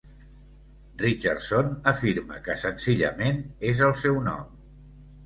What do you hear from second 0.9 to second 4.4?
Richardson afirma que senzillament és el seu